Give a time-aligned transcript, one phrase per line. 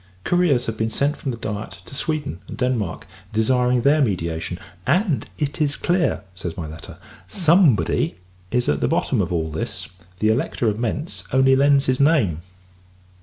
[0.23, 5.27] Couriers have been sent from the Diet to Sweden and Denmark, desiring their mediation: "and
[5.37, 8.15] it is clear," says my letter, "Somebody
[8.49, 12.39] is at the bottom of all this; the Elector of Mentz only lends his name."